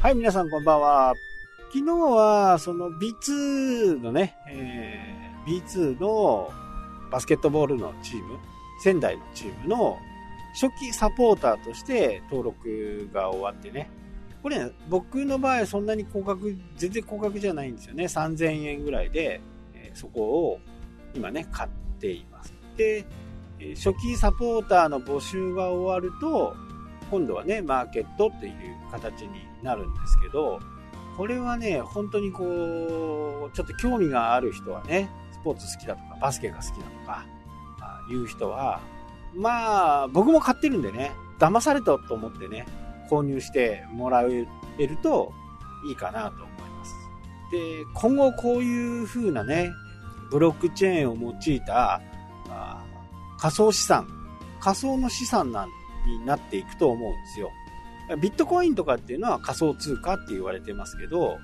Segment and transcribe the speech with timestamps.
[0.00, 1.14] はい、皆さんこんばんは。
[1.74, 6.50] 昨日は、その B2 のね、えー、B2 の
[7.10, 8.38] バスケットボールのチーム、
[8.82, 9.98] 仙台のチームの
[10.58, 13.90] 初期サポーターとして登録が終わってね。
[14.42, 18.04] これ、ね、僕の場合そんなに高額、全然高額じゃないんですよね。
[18.04, 19.42] 3000円ぐらいで、
[19.74, 20.60] えー、そこを
[21.14, 22.54] 今ね、買っています。
[22.74, 23.04] で、
[23.76, 26.56] 初期サポーターの募集が終わると、
[27.10, 28.54] 今度はね、マーケットっていう
[28.90, 30.60] 形になるんですけど、
[31.16, 37.26] これはね、本当にこう、ちょっと興味がある人はね、スポーツ好きだとか、バスケが好きだとか、
[38.10, 38.80] いう人は、
[39.34, 42.66] まあ、僕も買ってるんでね、騙されたと思ってね、
[43.10, 44.46] 購入してもらえ
[44.78, 45.32] ると
[45.88, 46.94] いいかなと思います。
[47.52, 49.70] で、今後こういう風なね、
[50.30, 52.00] ブロックチェーンを用いた
[53.38, 54.06] 仮想資産、
[54.60, 55.68] 仮想の資産なん
[56.06, 57.50] になっていくと思うんですよ。
[58.20, 61.38] ビットコインとかっていうのは仮想通貨って言われてますけど、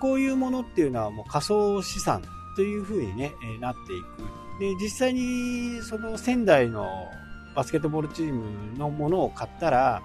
[0.00, 2.22] こういうものっていうのはもう仮想資産
[2.56, 4.60] というふうにね、なっていく。
[4.60, 7.08] で、実際にその仙台の
[7.56, 10.02] バスケットボールチームのものを買ったら、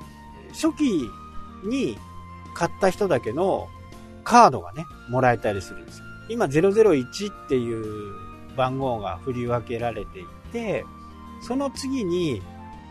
[0.51, 1.09] 初期
[1.63, 1.97] に
[2.55, 3.67] 買った人だけの
[4.23, 6.05] カードがね、もらえたりするんですよ。
[6.29, 8.15] 今001っていう
[8.55, 10.85] 番号が振り分けられていて、
[11.41, 12.41] その次に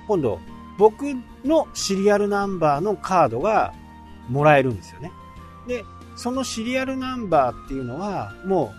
[0.07, 0.39] 今度
[0.79, 1.05] 僕
[1.45, 3.75] のシリアルナンバーのカードが
[4.29, 5.13] もらえるんですよね。
[5.67, 5.85] で、
[6.17, 8.73] そのシリアルナンバーっていうのは、も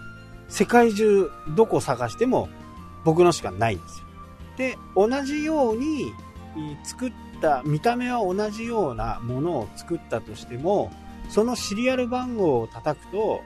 [0.47, 2.49] う世界中どこ探しても
[3.03, 4.05] 僕のしかないんですよ。
[4.57, 6.13] で、同じように
[6.83, 10.91] 作った、見た目は同じようなものを作ったとしても、
[11.29, 13.41] そのシリアル番号を叩くと、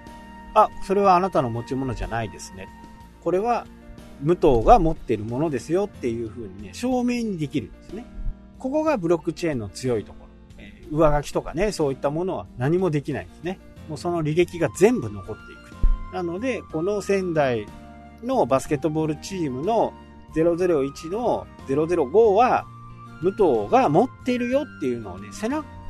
[0.54, 2.68] あ、それはあなたの持ち物じゃないですね。
[3.24, 3.66] これは
[4.22, 8.06] 武藤が持ってるものですよっていうふうにね、証明にできるんですね。
[8.64, 10.30] ここがブロックチェーンの強いところ。
[10.58, 13.60] えー、上書きとかね、そういったものは何もできないんですね。
[13.90, 16.16] もうその履歴が全部残っていく。
[16.16, 17.68] なので、この仙台
[18.24, 19.92] のバスケットボールチームの
[20.34, 22.66] 001の005は、
[23.22, 25.28] 武藤が持っているよっていうのをね、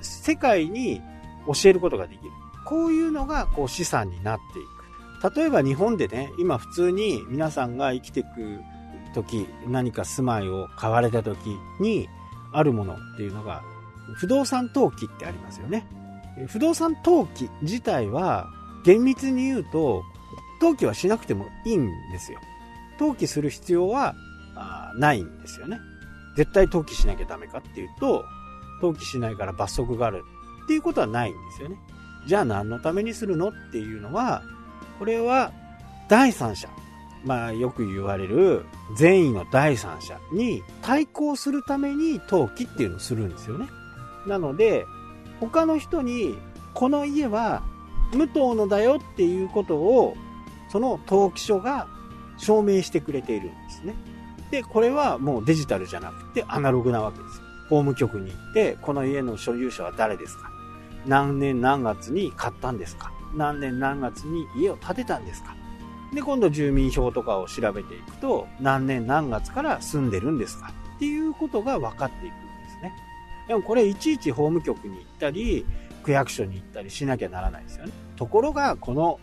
[0.02, 1.00] 世界に
[1.46, 2.32] 教えることができる。
[2.66, 5.36] こういうのがこう資産になっていく。
[5.36, 8.62] 例えば日本でね、今普通に皆さんが生きていく
[9.14, 11.38] 時、何か住まいを買われた時
[11.80, 12.10] に、
[12.54, 13.62] あるものっていうのが、
[14.16, 15.86] 不動産登記ってありますよね。
[16.48, 18.50] 不動産登記自体は、
[18.86, 20.04] 厳密に言うと、
[20.62, 22.40] 登記はしなくてもいいんですよ。
[23.00, 24.16] 登記する必要は
[24.98, 25.80] ないんですよね。
[26.36, 28.26] 絶対登記しなきゃダメかっていうと、
[28.82, 30.24] 登記しないから罰則がある
[30.66, 31.78] っていうことはないんですよね。
[32.28, 34.42] じゃあ何のためにするのっていうのは、
[35.00, 35.52] これは
[36.10, 36.70] 第三者、
[37.24, 43.68] まあよく言われる善意の第三者に対抗するために登記っていうのをするんですよね。
[44.28, 44.86] なので、
[45.40, 46.38] 他の人に
[46.74, 47.64] この家は
[48.14, 50.16] 無党のだよっていうことを
[50.70, 51.88] その登記書が
[52.38, 53.96] 証明してくれているんですね。
[54.52, 57.44] で、これはもうデジタルじゃなくてアナログなわけですよ。
[57.70, 60.52] 法務局に行って、この家の所有者は誰ですか？
[61.06, 63.12] 何年何月に買ったんですか？
[63.34, 65.56] 何年何月に家を建てたんですか？
[66.14, 70.74] で、今度住民票とかを調べていくと、何年何月から住んでるんですか？
[70.96, 72.34] っていうことが分かっていくんで
[72.70, 72.94] すね。
[73.48, 75.66] でもこれいちいち法務局に行ったり、
[76.04, 77.92] 区役所に行ったりしなきゃならないですよね。
[78.16, 79.20] ところが、この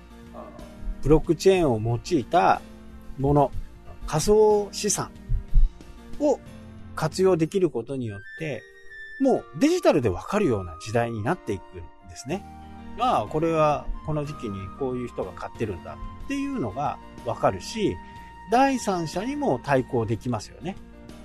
[1.02, 2.60] ブロックチェーンを用いた
[3.18, 3.52] もの、
[4.06, 5.10] 仮想資産
[6.18, 6.40] を
[6.96, 8.62] 活用できることによって、
[9.20, 12.44] もうデジタルでわかるような時代になっていくんですね。
[12.98, 17.96] ああ、これはこの時期にこういう人が買ってるんだっていうのがわかるし、
[18.50, 20.76] 第三者にも対抗できますよね。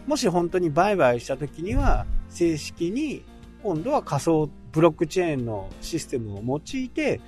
[0.07, 3.23] もし本当に売買した時には、正式に
[3.63, 7.19] 今度は仮想ブロックチェーンのシステムを用いて、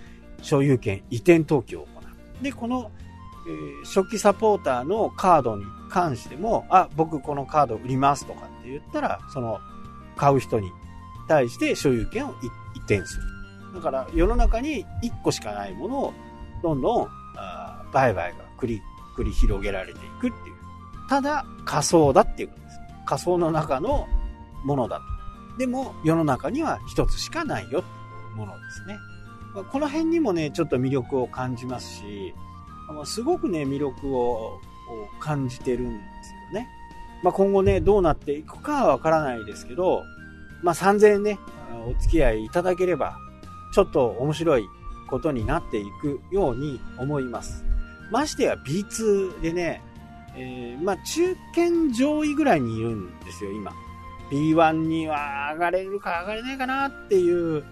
[0.42, 1.88] 所有権移転登記を行
[2.40, 2.44] う。
[2.44, 2.92] で、この、
[3.48, 9.60] えー、初期サポーターのカードに関しても、あ、僕このカード売りますとかって言ったら、その
[10.16, 10.70] 買う人に
[11.28, 12.32] 対して所有権を
[12.76, 13.37] 移転する。
[13.78, 16.14] だから世の中に1個しかないものを
[16.64, 17.08] どんどん
[17.94, 18.82] 売買が繰り、
[19.16, 20.56] 繰り広げられていくっていう。
[21.10, 22.80] ただ、仮想だっていうことです。
[23.06, 24.08] 仮想の中の
[24.66, 25.04] ものだと。
[25.60, 28.98] でも、世の中には一つしかないよっていうものですね。
[29.72, 32.34] この辺にもね、ちょっと魅力を感じますし、
[33.06, 34.60] すごくね、魅力を
[35.20, 36.68] 感じてるんですよね。
[37.24, 40.04] まあ、今後ね、どうなっていくかはわからないですけど、
[40.64, 41.40] まあ、3000円ね、
[41.88, 43.18] お付き合いいただければ、
[43.78, 44.68] ちょっと面白い
[45.08, 47.64] ことになっていくように思います。
[48.12, 49.84] ましてや B2 でね、
[50.36, 53.72] えー、まあ中堅上位ぐらいにいるんですよ、今。
[54.32, 57.64] B1 には上がれるか上がれないかなっていう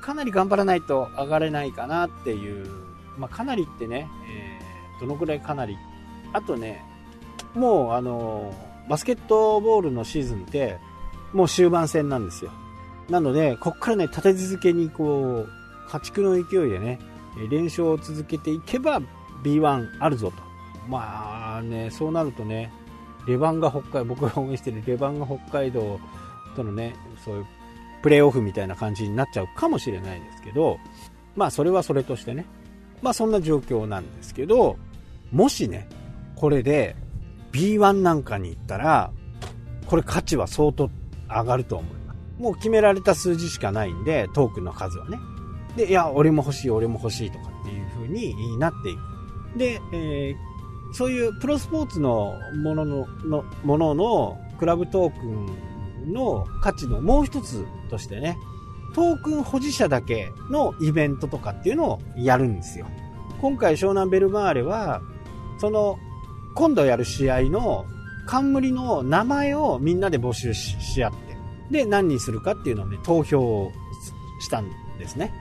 [0.00, 2.66] かなり頑張らないと上がれないかなっていう、
[3.16, 5.76] まあ、かなりってね、えー、どのくらいかなり。
[6.32, 6.84] あとね、
[7.54, 8.52] もうあの、
[8.88, 10.78] バスケットボールのシーズンって、
[11.32, 12.50] もう終盤戦なんですよ。
[13.08, 16.98] なので、こっからね、立て続けにこう、家畜の勢いでね、
[17.50, 19.00] 連勝を続けていけば
[19.42, 20.36] B1 あるぞと。
[20.88, 22.72] まあね、そうなるとね、
[23.26, 26.00] レバンが北海、僕が応援してるレバンが北海道
[26.56, 26.94] とのね、
[27.24, 27.46] そういう
[28.02, 30.78] プレーオフみたいな感じになっちゃうかもしれないですけど、
[31.36, 32.46] まあそれはそれとしてね、
[33.02, 34.76] まあそんな状況なんですけど、
[35.30, 35.88] もしね、
[36.36, 36.96] これで
[37.52, 39.10] B1 なんかに行ったら、
[39.86, 40.90] これ価値は相当
[41.28, 41.97] 上がると思います。
[42.38, 45.18] もう決められた数字しかないんで、トークンの数はね。
[45.76, 49.58] で、いや、俺も欲しい、俺も欲しいとかっていう風になっていく。
[49.58, 58.38] で、えー、そういうプロスポーツのものの、のもののクラブトークンの価値のもう一つとしてね、
[58.94, 62.86] トークン保持者だけのイベントとかっていうのをやるんですよ。
[63.40, 65.00] 今回湘南ベルマーレは、
[65.58, 65.98] その、
[66.54, 67.84] 今度やる試合の
[68.26, 71.27] 冠の名前をみんなで募集し合って、
[71.70, 73.72] で、何にするかっていうのをね、投票を
[74.40, 75.32] したんですね。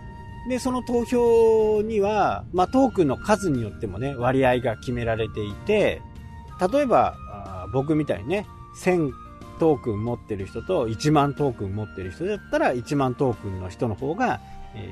[0.49, 6.01] で、その投票には、まあ、トークンの数によってもね、割合が決められていて、
[6.71, 7.15] 例えば、
[7.73, 8.47] 僕みたいにね、
[8.81, 9.11] 1000
[9.59, 14.39] トークン持ってる人と1万トークン持ってる人だったら、1万トークンの人の方が、
[14.75, 14.89] え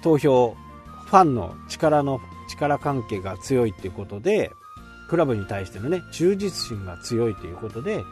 [0.00, 0.56] ー、投票、
[1.06, 4.52] ファンの力の、力関係が強いっていうことで、
[5.08, 8.02] クラブに対してのね、忠実心が強いということで、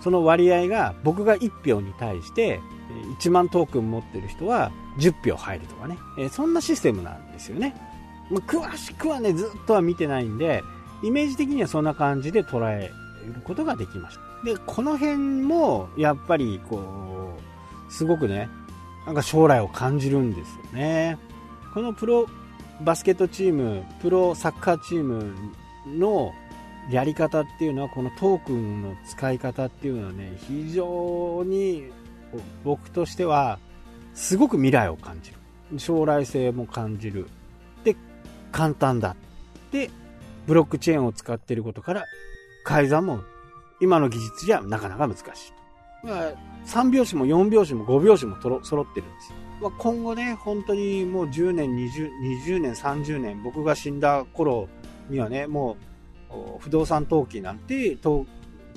[0.00, 2.60] その割合が僕が1票に対して
[3.18, 7.74] 1万トークン持ってる人は10票入るとかね、えそんなシステムなんですよね。
[8.30, 10.62] ま詳しくはね、ずっとは見てないんで、
[11.02, 12.90] イメージ的にはそんな感じで捉え
[13.26, 14.44] ることができました。
[14.44, 17.36] で、この辺も、やっぱり、こ
[17.88, 18.48] う、すごくね、
[19.06, 21.18] なんか将来を感じるんですよね。
[21.72, 22.26] このプロ
[22.82, 25.34] バスケットチーム、プロサッカーチーム
[25.86, 26.32] の
[26.90, 31.84] やり方っていうのは、このトークンの使い方っていうのはね、非常に
[32.64, 33.58] 僕としては、
[34.14, 35.78] すごく未来を感じる。
[35.78, 37.28] 将来性も感じる。
[37.84, 37.94] で、
[38.52, 39.16] 簡単だ。
[39.70, 39.90] で、
[40.46, 42.04] ブロックチェーンを使っていることから、
[42.64, 43.20] 改ざんも
[43.80, 45.26] 今の技術じゃなかなか難しい。
[46.02, 46.32] まあ、
[46.66, 49.38] 3拍子も4拍子も5拍子も揃ってるんですよ。
[49.60, 52.10] まあ、今後ね、本当にもう10年、20,
[52.46, 54.68] 20年、30年、僕が死んだ頃
[55.10, 55.87] にはね、もう
[56.58, 58.26] 不動産登記なんて、法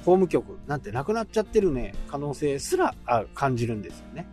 [0.04, 2.96] 務局なんてなくなっちゃってるね、可能性すら
[3.36, 4.28] 感じるんですよね。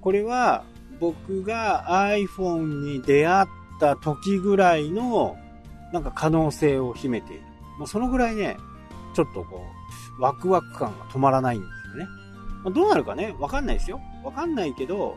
[0.00, 0.64] これは
[1.00, 3.46] 僕が iPhone に出会っ
[3.80, 5.36] た時ぐらいの
[5.92, 7.42] なんか可能性を秘めている。
[7.78, 8.56] もうそのぐらいね、
[9.14, 9.64] ちょっとこ
[10.18, 12.10] う、ワクワク感が止まらないんですよね。
[12.64, 14.00] まあ、どうなるかね、わかんないですよ。
[14.22, 15.16] わかんないけど、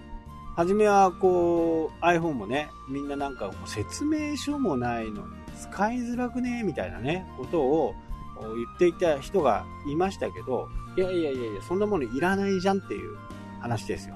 [0.56, 6.63] 初めはこう iPhone もね、みんななんか説明書もないのに使いづらくね？
[6.63, 7.95] みたいなね、ことを
[8.39, 13.18] 言っていた人がいましたけど、いやいやいやいや、そんなものいらないじゃんっていう
[13.59, 14.15] 話ですよ。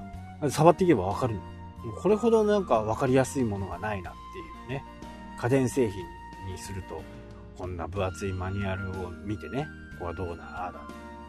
[0.50, 1.40] 触っていけばわかるの
[2.00, 4.12] これほどなんかわかりやすいものがないなっ
[4.68, 4.84] ていうね。
[5.38, 6.02] 家電製品
[6.52, 7.02] にすると、
[7.58, 9.66] こんな分厚いマニュアルを見てね、
[9.98, 10.80] ここはどうだ、ああだ。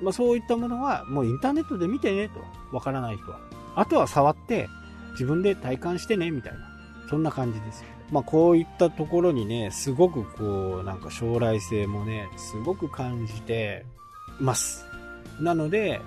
[0.02, 2.40] まあそういったものはもうインターネットで見てねと。
[2.76, 3.40] わからない人は。
[3.76, 4.68] あとは触って
[5.12, 6.60] 自分で体感してね、みたいな。
[7.10, 7.88] そんな感じですよ。
[8.12, 13.86] まあこういったところにね、すごくこう、なんか将来性もね、すごく感じて
[14.40, 14.86] ます。
[15.40, 16.02] なので、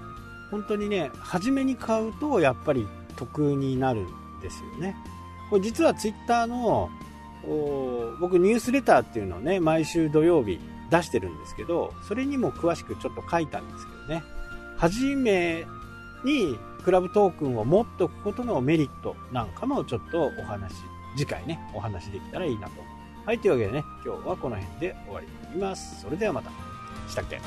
[0.51, 2.87] 本当にね、初めに買うとやっぱり
[3.17, 4.07] 得になるん
[4.41, 4.97] ですよね。
[5.51, 6.91] これ実はツイッターの
[8.21, 10.59] 僕ニュースレターっていうのをね、毎週土曜日
[10.91, 14.23] 出してるんですけど、それにも詳しくちょっと書いたんですけどね。
[14.77, 15.67] 初め
[16.25, 20.75] にクラブトークンを持っておくことのメリットなんかもちょっとお話、
[21.17, 22.75] 次回ね、お話できたらいいなと。
[23.25, 26.03] はい、というわけでね、今日はこの辺で終わりになります。
[26.03, 26.51] それではまた。
[27.09, 27.41] したっけ